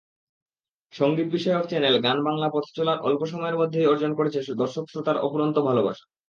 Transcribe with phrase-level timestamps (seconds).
[0.93, 6.05] সংগীতবিষয়ক channel Gaan Bangla পথচলার অল্প সময়ের মধ্যেই অর্জন করেছে দর্শক-শ্রোতার অফুরন্ত ভালোবাসা।